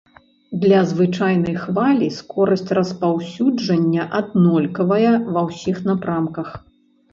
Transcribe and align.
Для 0.61 0.77
звычайнай 0.91 1.55
хвалі 1.65 2.07
скорасць 2.19 2.73
распаўсюджання 2.79 4.09
аднолькавая 4.23 5.13
ва 5.39 5.47
ўсіх 5.53 5.77
напрамках. 5.93 6.53